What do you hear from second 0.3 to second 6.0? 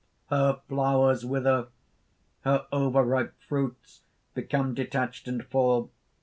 (_Her flowers wither, her over ripe fruits become detached and fall.